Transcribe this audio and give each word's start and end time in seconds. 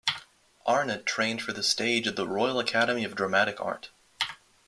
Arnatt 0.65 1.05
trained 1.05 1.43
for 1.43 1.53
the 1.53 1.61
stage 1.61 2.07
at 2.07 2.15
the 2.15 2.27
Royal 2.27 2.57
Academy 2.57 3.03
of 3.03 3.13
Dramatic 3.15 3.61
Art. 3.61 3.91